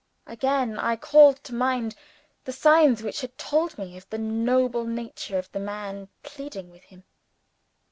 [0.25, 1.93] Again, I called to mind
[2.45, 7.03] the signs which had told of the nobler nature of the man pleading with him.